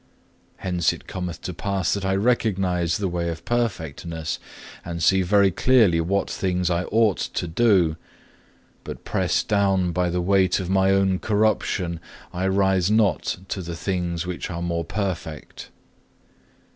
Hence 0.57 0.91
it 0.93 1.05
cometh 1.05 1.43
to 1.43 1.53
pass 1.53 1.93
that 1.93 2.03
I 2.03 2.15
recognize 2.15 2.97
the 2.97 3.07
way 3.07 3.29
of 3.29 3.45
perfectness, 3.45 4.39
and 4.83 5.03
see 5.03 5.21
very 5.21 5.51
clearly 5.51 6.01
what 6.01 6.27
things 6.27 6.71
I 6.71 6.85
ought 6.85 7.17
to 7.19 7.47
do; 7.47 7.97
but 8.83 9.05
pressed 9.05 9.47
down 9.47 9.91
by 9.91 10.09
the 10.09 10.19
weight 10.19 10.59
of 10.59 10.71
my 10.71 10.89
own 10.89 11.19
corruption, 11.19 11.99
I 12.33 12.47
rise 12.47 12.89
not 12.89 13.37
to 13.49 13.61
the 13.61 13.75
things 13.75 14.25
which 14.25 14.49
are 14.49 14.63
more 14.63 14.83
perfect. 14.85 15.69